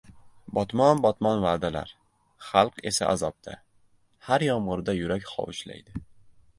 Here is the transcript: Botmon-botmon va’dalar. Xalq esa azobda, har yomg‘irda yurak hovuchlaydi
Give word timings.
Botmon-botmon 0.57 1.43
va’dalar. 1.43 1.91
Xalq 2.47 2.81
esa 2.93 3.13
azobda, 3.13 3.57
har 4.31 4.49
yomg‘irda 4.51 5.01
yurak 5.03 5.33
hovuchlaydi 5.37 6.09